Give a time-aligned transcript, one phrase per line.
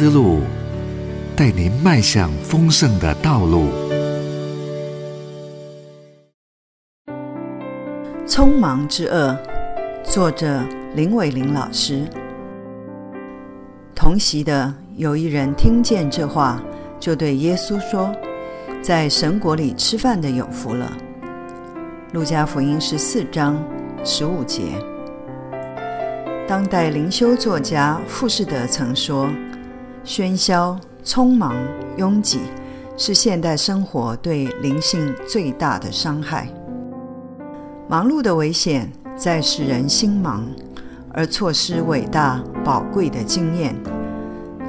[0.00, 0.42] 思路，
[1.34, 3.66] 带您迈向丰盛的道路。
[8.24, 9.36] 匆忙之恶，
[10.04, 10.62] 作者
[10.94, 12.04] 林伟玲老师。
[13.92, 16.62] 同席的有一人听见这话，
[17.00, 18.14] 就对耶稣说
[18.80, 20.96] ：“在神国里吃饭的有福了。”
[22.14, 23.60] 路加福音十四章
[24.04, 24.62] 十五节。
[26.46, 29.28] 当代灵修作家富士德曾说
[30.08, 31.54] ：“喧嚣、匆忙、
[31.98, 32.40] 拥挤，
[32.96, 36.48] 是现代生活对灵性最大的伤害。
[37.86, 40.48] 忙碌的危险在使人心忙。”
[41.12, 43.74] 而错失伟大宝贵的经验，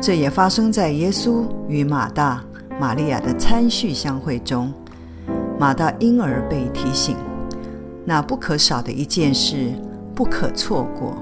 [0.01, 2.43] 这也发生在耶稣与马大、
[2.79, 4.73] 玛利亚的参叙相会中。
[5.59, 7.15] 马大因而被提醒，
[8.03, 9.71] 那不可少的一件事
[10.15, 11.17] 不可错过。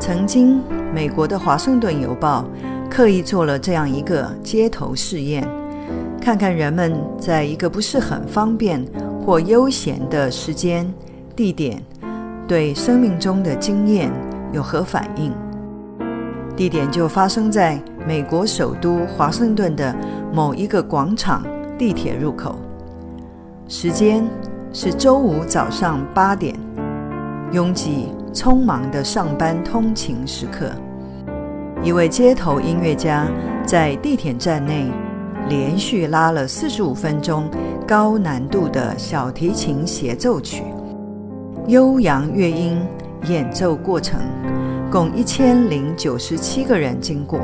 [0.00, 0.62] 曾经，
[0.94, 2.44] 美国的《华盛顿邮报》
[2.90, 5.46] 刻意做了这样一个街头试验，
[6.20, 8.82] 看看人们在一个不是很方便
[9.24, 10.90] 或悠闲的时间、
[11.36, 11.80] 地点。
[12.48, 14.10] 对生命中的经验
[14.52, 15.32] 有何反应？
[16.56, 19.94] 地点就发生在美国首都华盛顿的
[20.32, 21.44] 某一个广场
[21.78, 22.58] 地铁入口。
[23.68, 24.24] 时间
[24.72, 26.58] 是周五早上八点，
[27.52, 30.70] 拥挤匆忙的上班通勤时刻。
[31.82, 33.26] 一位街头音乐家
[33.64, 34.90] 在地铁站内
[35.48, 37.48] 连续拉了四十五分钟
[37.86, 40.62] 高难度的小提琴协奏曲。
[41.66, 42.80] 悠扬乐音
[43.28, 44.20] 演奏过程，
[44.90, 47.40] 共一千零九十七个人经过，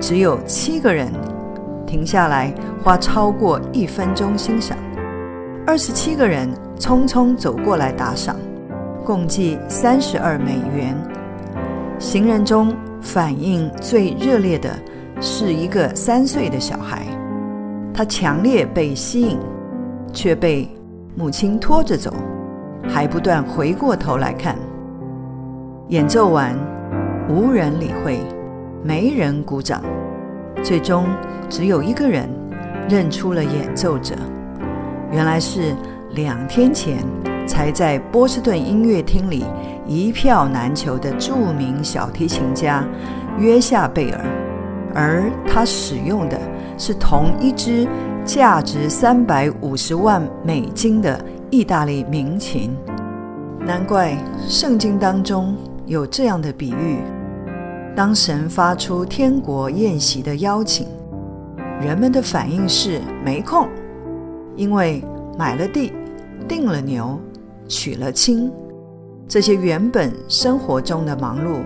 [0.00, 1.12] 只有七个人
[1.86, 4.76] 停下来花超过一分钟欣赏，
[5.66, 8.36] 二十七个人匆匆走过来打赏，
[9.08, 10.94] 共计三十二美元。
[11.98, 14.68] 行人中反应最热烈的
[15.18, 17.06] 是一个三岁的小孩，
[17.94, 19.38] 他强烈被吸引，
[20.12, 20.70] 却被
[21.16, 22.12] 母亲拖着走。
[22.86, 24.56] 还不断回过头来看。
[25.88, 26.54] 演奏完，
[27.30, 28.20] 无人理会，
[28.82, 29.82] 没人鼓掌。
[30.62, 31.06] 最终，
[31.48, 32.28] 只有一个人
[32.90, 34.14] 认出了演奏者，
[35.10, 35.74] 原来是
[36.10, 36.98] 两天前
[37.48, 39.44] 才在波士顿音乐厅里
[39.86, 42.84] 一票难求的著名小提琴家
[43.38, 44.24] 约夏贝尔，
[44.94, 46.38] 而他使用的
[46.76, 47.88] 是同一支
[48.24, 51.18] 价值三百五十万美金的。
[51.50, 52.76] 意大利民琴，
[53.58, 54.14] 难怪
[54.46, 56.98] 圣经当中有这样的比喻：
[57.96, 60.86] 当神发出天国宴席的邀请，
[61.80, 63.66] 人们的反应是没空，
[64.56, 65.02] 因为
[65.38, 65.90] 买了地、
[66.46, 67.18] 定了牛、
[67.68, 68.50] 娶了亲，
[69.28, 71.60] 这些原本生活中的忙碌，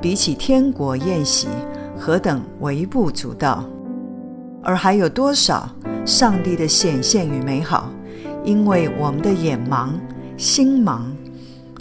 [0.00, 1.46] 比起天国宴席
[1.96, 3.64] 何等微不足道。
[4.62, 5.70] 而还有多少
[6.04, 7.90] 上帝的显现与美好？
[8.44, 9.90] 因为我们的眼盲、
[10.36, 11.02] 心盲，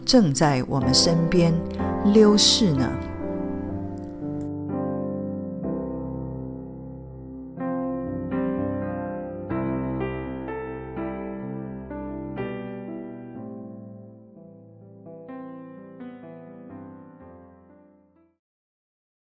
[0.06, 1.54] 正在我们身边
[2.14, 2.88] 溜逝呢。